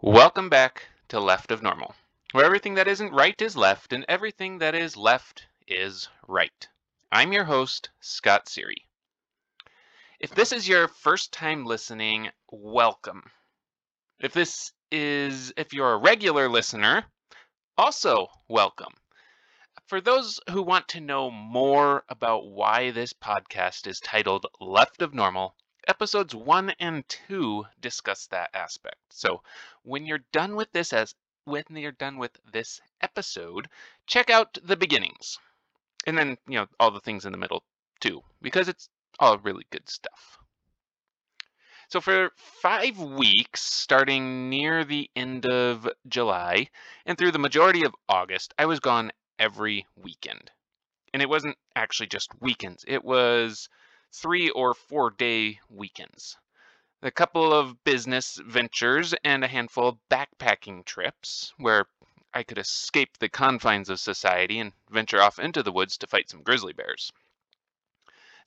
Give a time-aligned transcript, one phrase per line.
[0.00, 1.92] Welcome back to Left of Normal,
[2.30, 6.68] where everything that isn't right is left and everything that is left is right.
[7.10, 8.86] I'm your host, Scott Seary.
[10.20, 13.28] If this is your first time listening, welcome.
[14.20, 17.04] If this is, if you're a regular listener,
[17.76, 18.94] also welcome.
[19.88, 25.12] For those who want to know more about why this podcast is titled Left of
[25.12, 25.56] Normal,
[25.88, 28.98] episodes one and two discuss that aspect.
[29.10, 29.42] So
[29.82, 33.68] when you're done with this as when you're done with this episode,
[34.06, 35.38] check out the beginnings.
[36.06, 37.64] And then, you know, all the things in the middle
[38.00, 38.88] too, because it's
[39.18, 40.38] all really good stuff.
[41.88, 46.68] So for five weeks, starting near the end of July
[47.06, 50.50] and through the majority of August, I was gone every weekend.
[51.14, 52.84] And it wasn't actually just weekends.
[52.86, 53.70] It was
[54.12, 56.36] three or four day weekends.
[57.02, 61.86] A couple of business ventures and a handful of backpacking trips where
[62.34, 66.28] I could escape the confines of society and venture off into the woods to fight
[66.28, 67.12] some grizzly bears.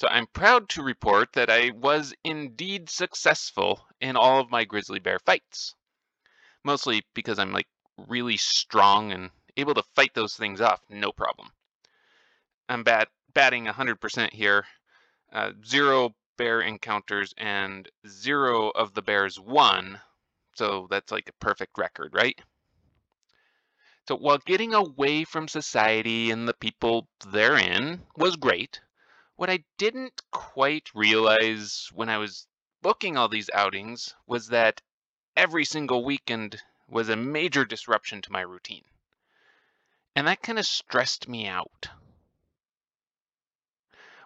[0.00, 4.98] So I'm proud to report that I was indeed successful in all of my grizzly
[4.98, 5.74] bear fights.
[6.64, 7.68] Mostly because I'm like
[8.08, 11.50] really strong and able to fight those things off no problem.
[12.68, 14.66] I'm bat batting 100% here
[15.32, 20.00] uh, zero bear encounters and zero of the bears won.
[20.54, 22.40] So that's like a perfect record, right?
[24.08, 28.80] So while getting away from society and the people therein was great,
[29.36, 32.46] what I didn't quite realize when I was
[32.82, 34.80] booking all these outings was that
[35.36, 38.84] every single weekend was a major disruption to my routine.
[40.16, 41.88] And that kind of stressed me out.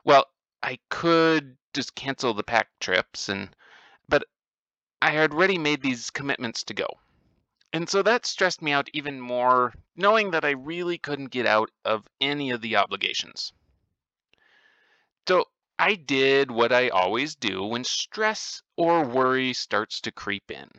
[0.02, 0.26] Well,
[0.64, 3.54] I could just cancel the pack trips and
[4.08, 4.24] but
[5.02, 6.88] I had already made these commitments to go.
[7.74, 11.70] And so that stressed me out even more, knowing that I really couldn't get out
[11.84, 13.52] of any of the obligations.
[15.28, 20.70] So I did what I always do when stress or worry starts to creep in.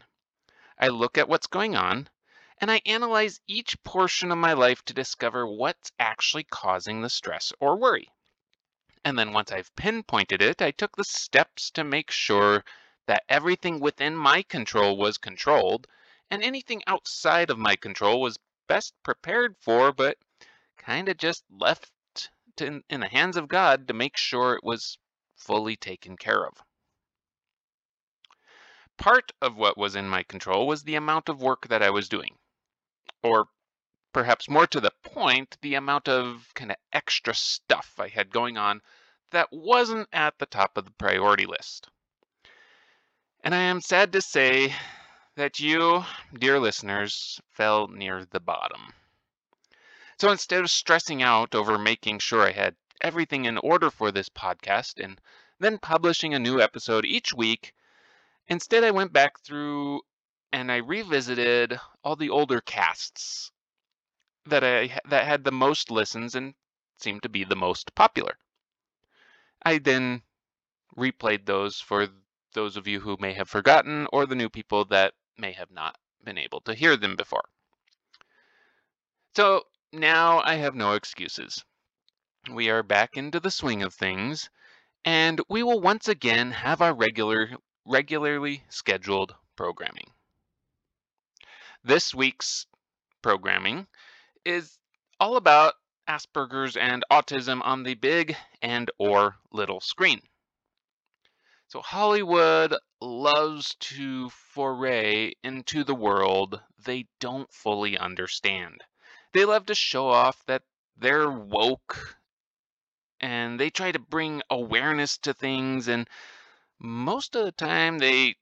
[0.79, 2.09] I look at what's going on
[2.57, 7.53] and I analyze each portion of my life to discover what's actually causing the stress
[7.59, 8.09] or worry.
[9.05, 12.65] And then once I've pinpointed it, I took the steps to make sure
[13.05, 15.85] that everything within my control was controlled
[16.31, 20.17] and anything outside of my control was best prepared for, but
[20.77, 21.91] kind of just left
[22.55, 24.97] to, in the hands of God to make sure it was
[25.35, 26.53] fully taken care of.
[28.97, 32.09] Part of what was in my control was the amount of work that I was
[32.09, 32.35] doing,
[33.21, 33.45] or
[34.15, 38.57] perhaps more to the point, the amount of kind of extra stuff I had going
[38.57, 38.79] on
[39.31, 41.89] that wasn't at the top of the priority list.
[43.43, 44.73] And I am sad to say
[45.35, 48.93] that you, dear listeners, fell near the bottom.
[50.17, 54.29] So instead of stressing out over making sure I had everything in order for this
[54.29, 55.19] podcast and
[55.59, 57.73] then publishing a new episode each week,
[58.47, 60.03] instead I went back through
[60.53, 63.51] and I revisited all the older casts
[64.45, 66.53] that I that had the most listens and
[66.97, 68.37] seemed to be the most popular.
[69.63, 70.21] I then
[70.97, 72.07] replayed those for
[72.53, 75.97] those of you who may have forgotten or the new people that may have not
[76.23, 77.43] been able to hear them before.
[79.35, 81.65] So now I have no excuses.
[82.51, 84.49] We are back into the swing of things,
[85.03, 87.51] and we will once again have our regular,
[87.85, 90.11] regularly scheduled programming.
[91.83, 92.67] This week's
[93.21, 93.87] programming
[94.45, 94.77] is
[95.19, 95.73] all about
[96.07, 100.21] Asperger's and autism on the big and or little screen.
[101.67, 108.83] So Hollywood loves to foray into the world they don't fully understand.
[109.33, 110.63] They love to show off that
[110.95, 112.17] they're woke
[113.19, 116.07] and they try to bring awareness to things and
[116.79, 118.35] most of the time they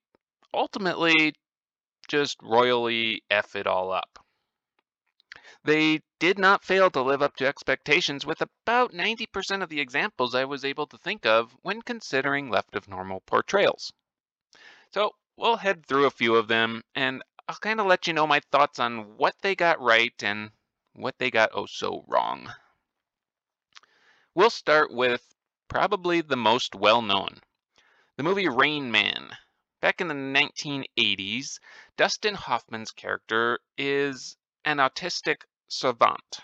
[0.54, 1.34] ultimately
[2.08, 4.23] just royally F it all up.
[5.66, 10.36] They did not fail to live up to expectations with about 90% of the examples
[10.36, 13.94] I was able to think of when considering left of normal portrayals.
[14.94, 18.28] So we'll head through a few of them and I'll kind of let you know
[18.28, 20.52] my thoughts on what they got right and
[20.94, 22.54] what they got oh so wrong.
[24.36, 25.26] We'll start with
[25.70, 27.40] probably the most well known
[28.18, 29.32] the movie Rain Man.
[29.82, 31.60] Back in the 1980s,
[31.98, 36.40] Dustin Hoffman's character is an autistic savant.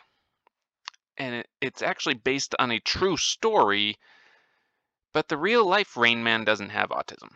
[1.17, 3.97] And it's actually based on a true story,
[5.13, 7.29] but the real life Rain Man doesn't have autism.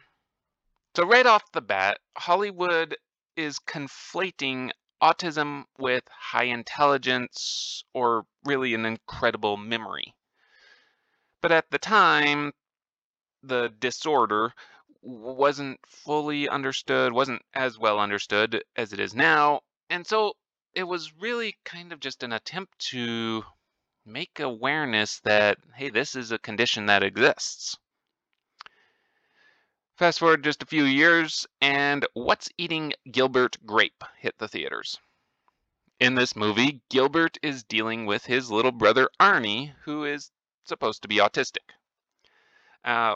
[0.96, 2.96] So, right off the bat, Hollywood
[3.36, 10.14] is conflating autism with high intelligence or really an incredible memory.
[11.42, 12.54] But at the time,
[13.42, 14.54] the disorder
[15.02, 19.62] wasn't fully understood, wasn't as well understood as it is now.
[19.90, 20.34] And so
[20.76, 23.44] it was really kind of just an attempt to
[24.06, 27.78] make awareness that, hey, this is a condition that exists.
[29.96, 35.00] Fast forward just a few years, and What's Eating Gilbert Grape hit the theaters.
[36.00, 40.32] In this movie, Gilbert is dealing with his little brother Arnie, who is
[40.66, 41.70] supposed to be autistic.
[42.84, 43.16] Uh,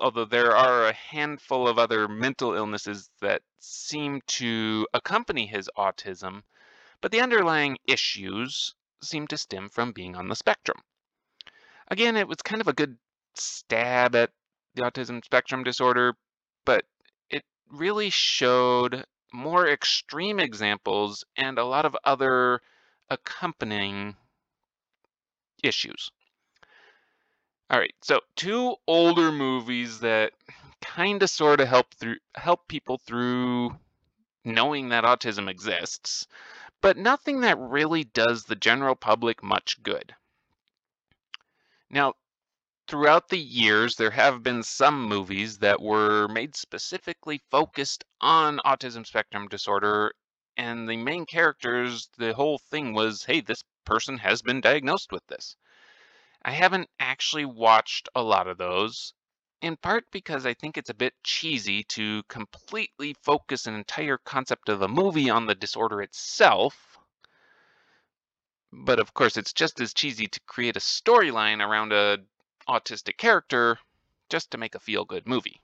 [0.00, 6.42] although there are a handful of other mental illnesses that seem to accompany his autism,
[7.04, 10.78] but the underlying issues seem to stem from being on the spectrum.
[11.88, 12.96] Again, it was kind of a good
[13.34, 14.30] stab at
[14.74, 16.14] the autism spectrum disorder,
[16.64, 16.86] but
[17.28, 19.04] it really showed
[19.34, 22.62] more extreme examples and a lot of other
[23.10, 24.16] accompanying
[25.62, 26.10] issues.
[27.68, 30.32] All right, so two older movies that
[30.80, 33.76] kind of sort of help through help people through
[34.44, 36.26] knowing that autism exists,
[36.84, 40.14] but nothing that really does the general public much good.
[41.88, 42.12] Now,
[42.86, 49.06] throughout the years, there have been some movies that were made specifically focused on autism
[49.06, 50.12] spectrum disorder,
[50.58, 55.26] and the main characters, the whole thing was, hey, this person has been diagnosed with
[55.26, 55.56] this.
[56.42, 59.14] I haven't actually watched a lot of those,
[59.60, 64.68] in part because I think it's a bit cheesy to completely focus an entire concept
[64.68, 66.98] of a movie on the disorder itself.
[68.72, 72.18] But of course, it's just as cheesy to create a storyline around a
[72.68, 73.78] autistic character
[74.28, 75.60] just to make a feel-good movie.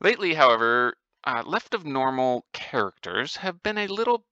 [0.00, 4.24] Lately, however, uh, left of normal characters have been a little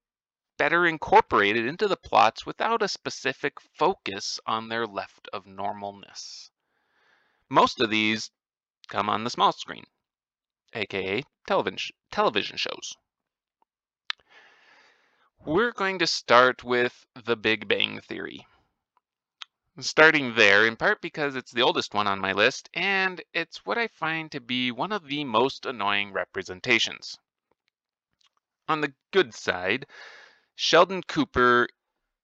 [0.56, 6.50] better incorporated into the plots without a specific focus on their left of normalness.
[7.50, 8.30] Most of these
[8.88, 9.84] come on the small screen,
[10.74, 12.94] aka television, television shows.
[15.46, 18.46] We're going to start with The Big Bang Theory.
[19.80, 23.78] Starting there, in part because it's the oldest one on my list, and it's what
[23.78, 27.16] I find to be one of the most annoying representations.
[28.68, 29.86] On the good side,
[30.56, 31.68] Sheldon Cooper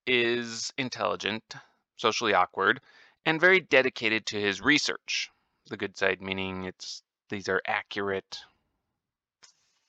[0.07, 1.55] is intelligent,
[1.97, 2.83] socially awkward,
[3.27, 5.31] and very dedicated to his research.
[5.67, 8.41] The good side meaning it's these are accurate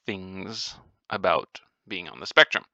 [0.06, 0.76] things
[1.10, 2.66] about being on the spectrum.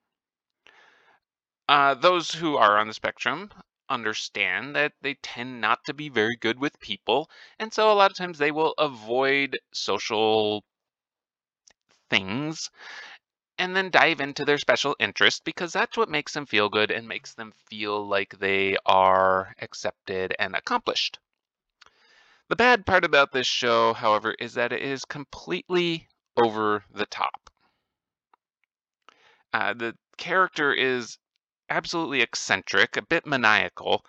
[1.67, 3.51] Uh, those who are on the spectrum
[3.89, 7.29] understand that they tend not to be very good with people,
[7.59, 10.63] and so a lot of times they will avoid social
[12.09, 12.69] things
[13.57, 17.07] and then dive into their special interest because that's what makes them feel good and
[17.07, 21.19] makes them feel like they are accepted and accomplished.
[22.49, 27.49] The bad part about this show, however, is that it is completely over the top.
[29.53, 31.17] Uh, the character is
[31.69, 34.05] absolutely eccentric, a bit maniacal,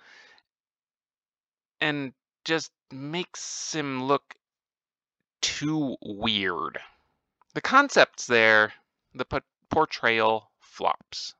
[1.80, 2.12] and
[2.44, 4.34] just makes him look
[5.40, 6.78] too weird.
[7.54, 8.72] The concept's there,
[9.14, 11.34] the portrayal flops.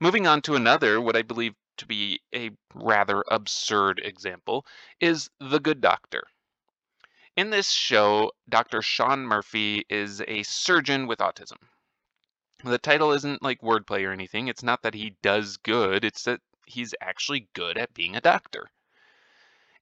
[0.00, 4.66] Moving on to another, what I believe to be a rather absurd example,
[5.00, 6.24] is The Good Doctor.
[7.36, 8.82] In this show, Dr.
[8.82, 11.58] Sean Murphy is a surgeon with autism.
[12.62, 14.48] The title isn't like wordplay or anything.
[14.48, 18.70] It's not that he does good, it's that he's actually good at being a doctor.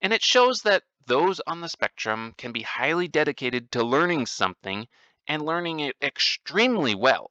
[0.00, 4.86] And it shows that those on the spectrum can be highly dedicated to learning something
[5.28, 7.30] and learning it extremely well.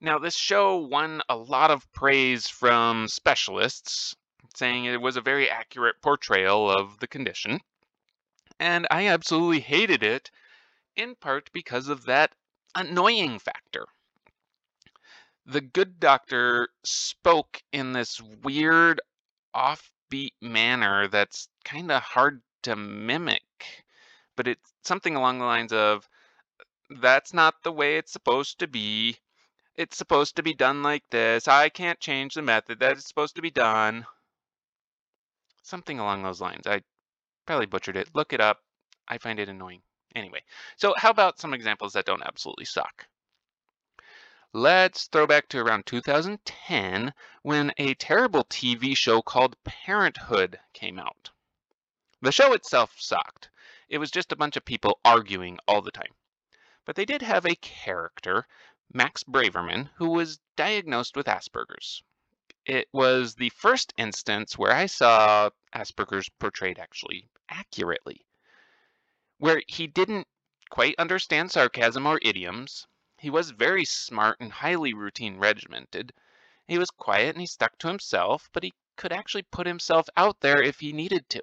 [0.00, 4.14] Now, this show won a lot of praise from specialists,
[4.54, 7.60] saying it was a very accurate portrayal of the condition.
[8.60, 10.30] And I absolutely hated it,
[10.94, 12.34] in part because of that
[12.74, 13.86] annoying factor.
[15.46, 19.00] The good doctor spoke in this weird,
[19.54, 23.42] offbeat manner that's kind of hard to mimic,
[24.36, 26.08] but it's something along the lines of,
[26.90, 29.18] that's not the way it's supposed to be.
[29.76, 31.48] It's supposed to be done like this.
[31.48, 34.06] I can't change the method that it's supposed to be done.
[35.62, 36.66] Something along those lines.
[36.66, 36.82] I
[37.46, 38.14] probably butchered it.
[38.14, 38.60] Look it up.
[39.08, 39.82] I find it annoying.
[40.14, 40.42] Anyway,
[40.76, 43.06] so how about some examples that don't absolutely suck?
[44.52, 47.12] Let's throw back to around 2010
[47.42, 51.30] when a terrible TV show called Parenthood came out.
[52.22, 53.50] The show itself sucked.
[53.88, 56.14] It was just a bunch of people arguing all the time.
[56.86, 58.46] But they did have a character,
[58.92, 62.02] Max Braverman, who was diagnosed with Asperger's.
[62.66, 68.26] It was the first instance where I saw Asperger's portrayed actually accurately,
[69.38, 70.28] where he didn't
[70.68, 72.86] quite understand sarcasm or idioms.
[73.18, 76.12] He was very smart and highly routine regimented.
[76.68, 80.40] He was quiet and he stuck to himself, but he could actually put himself out
[80.40, 81.42] there if he needed to.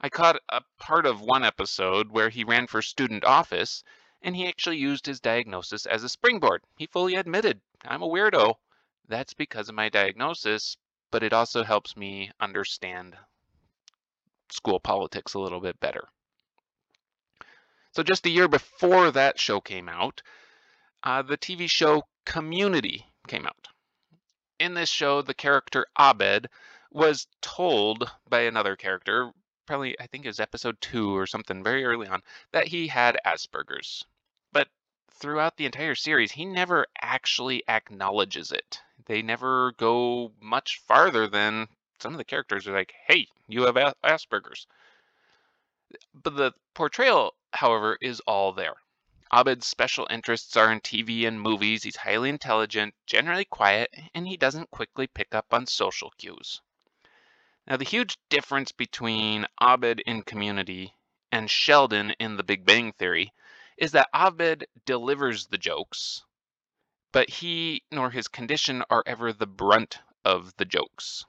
[0.00, 3.84] I caught a part of one episode where he ran for student office
[4.22, 6.62] and he actually used his diagnosis as a springboard.
[6.76, 8.54] He fully admitted, I'm a weirdo.
[9.08, 10.76] That's because of my diagnosis,
[11.10, 13.16] but it also helps me understand
[14.50, 16.08] school politics a little bit better.
[17.92, 20.22] So just a year before that show came out,
[21.02, 23.68] uh, the TV show Community came out.
[24.58, 26.48] In this show, the character Abed
[26.92, 29.32] was told by another character,
[29.70, 32.22] probably I think it was episode two or something very early on,
[32.52, 34.04] that he had Asperger's.
[34.52, 34.68] But
[35.12, 41.66] throughout the entire series, he never actually acknowledges it they never go much farther than
[41.98, 43.74] some of the characters are like, hey, you have
[44.04, 44.66] Asperger's.
[46.14, 48.76] But the portrayal, however, is all there.
[49.32, 51.82] Abed's special interests are in TV and movies.
[51.82, 56.60] He's highly intelligent, generally quiet, and he doesn't quickly pick up on social cues.
[57.70, 60.92] Now, the huge difference between Abed in Community
[61.30, 63.32] and Sheldon in The Big Bang Theory
[63.76, 66.24] is that Abed delivers the jokes,
[67.12, 71.24] but he nor his condition are ever the brunt of the jokes.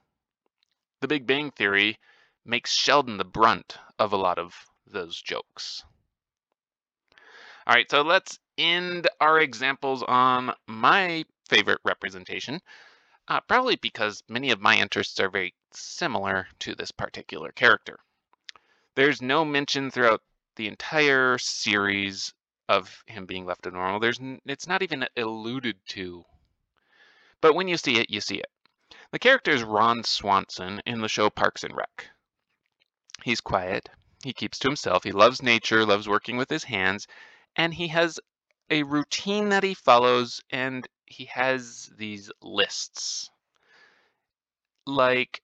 [1.00, 2.00] The Big Bang Theory
[2.44, 5.84] makes Sheldon the brunt of a lot of those jokes.
[7.68, 12.60] All right, so let's end our examples on my favorite representation,
[13.28, 17.98] uh, probably because many of my interests are very similar to this particular character.
[18.94, 20.22] There's no mention throughout
[20.56, 22.34] the entire series
[22.68, 24.00] of him being left of normal.
[24.00, 26.24] There's it's not even alluded to.
[27.40, 28.50] But when you see it, you see it.
[29.10, 32.08] The character is Ron Swanson in the show Parks and Rec.
[33.22, 33.88] He's quiet,
[34.24, 37.06] he keeps to himself, he loves nature, loves working with his hands,
[37.56, 38.20] and he has
[38.70, 43.30] a routine that he follows and he has these lists.
[44.86, 45.42] Like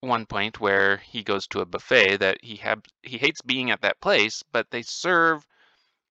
[0.00, 2.60] one point where he goes to a buffet that he
[3.02, 5.46] he hates being at that place, but they serve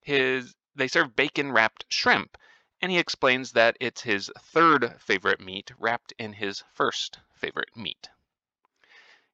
[0.01, 2.35] his they serve bacon wrapped shrimp,
[2.81, 8.09] and he explains that it's his third favorite meat wrapped in his first favorite meat.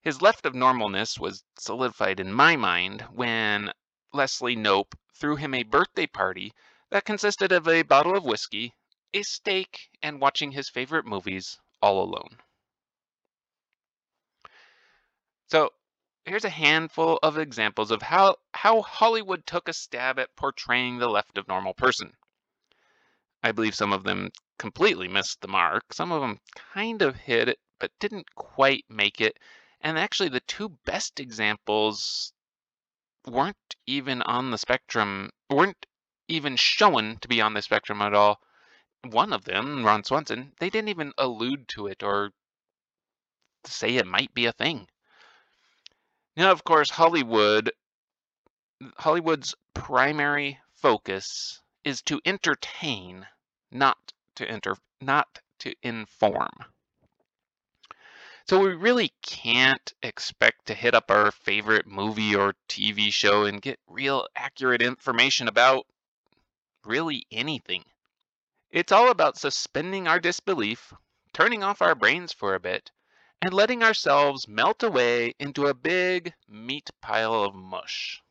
[0.01, 3.71] His left of normalness was solidified in my mind when
[4.11, 6.53] Leslie Knope threw him a birthday party
[6.89, 8.75] that consisted of a bottle of whiskey,
[9.13, 12.37] a steak, and watching his favorite movies all alone.
[15.47, 15.71] So
[16.25, 21.09] here's a handful of examples of how, how Hollywood took a stab at portraying the
[21.09, 22.13] left of normal person.
[23.43, 25.93] I believe some of them completely missed the mark.
[25.93, 26.39] Some of them
[26.73, 29.39] kind of hit it, but didn't quite make it.
[29.81, 32.33] And actually, the two best examples
[33.25, 35.85] weren't even on the spectrum, weren't
[36.27, 38.39] even shown to be on the spectrum at all.
[39.03, 42.31] One of them, Ron Swanson, they didn't even allude to it or
[43.65, 44.87] say it might be a thing.
[46.37, 47.71] Now, of course, Hollywood,
[48.97, 53.27] Hollywood's primary focus is to entertain,
[53.71, 56.51] not to enter, not to inform.
[58.47, 63.61] So we really can't expect to hit up our favorite movie or TV show and
[63.61, 65.85] get real accurate information about
[66.83, 67.83] really anything.
[68.71, 70.93] It's all about suspending our disbelief,
[71.33, 72.89] turning off our brains for a bit,
[73.41, 78.21] and letting ourselves melt away into a big meat pile of mush.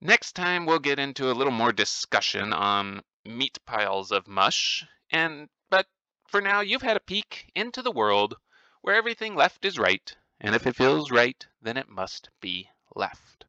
[0.00, 5.48] Next time we'll get into a little more discussion on meat piles of mush, and
[5.70, 5.86] but
[6.26, 8.34] for now you've had a peek into the world
[8.80, 13.44] where everything left is right, and if it feels right, then it must be left.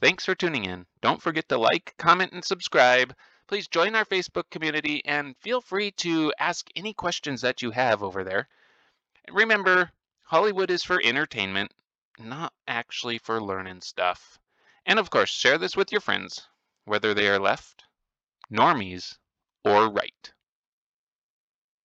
[0.00, 0.86] Thanks for tuning in.
[1.00, 3.14] Don't forget to like, comment, and subscribe
[3.50, 8.00] please join our Facebook community and feel free to ask any questions that you have
[8.00, 8.46] over there.
[9.28, 9.90] Remember,
[10.22, 11.72] Hollywood is for entertainment,
[12.16, 14.38] not actually for learning stuff.
[14.86, 16.46] And of course, share this with your friends,
[16.84, 17.82] whether they are left,
[18.52, 19.18] normies,
[19.64, 20.32] or right.